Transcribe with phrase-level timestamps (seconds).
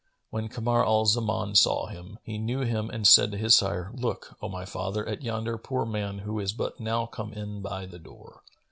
[0.31, 4.35] When Kamar al Zaman saw him, he knew him and said to his sire, "Look,
[4.41, 7.99] O my father, at yonder poor man who is but now come in by the
[7.99, 8.41] door."